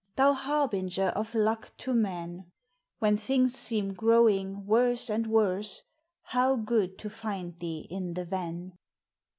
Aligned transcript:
Thou 0.15 0.33
harbinger 0.33 1.09
of 1.09 1.35
luck 1.35 1.73
to 1.77 1.93
man! 1.93 2.47
When 2.97 3.17
things 3.17 3.53
seem 3.53 3.93
growing 3.93 4.65
worse 4.65 5.11
and 5.11 5.27
worse, 5.27 5.83
How 6.23 6.55
good 6.55 6.97
to 6.97 7.09
find 7.11 7.59
thee 7.59 7.85
in 7.87 8.15
the 8.15 8.25
van! 8.25 8.73